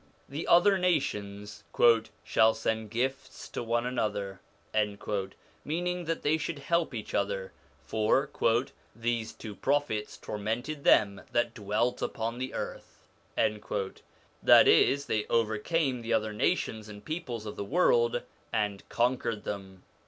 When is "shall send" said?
2.23-2.89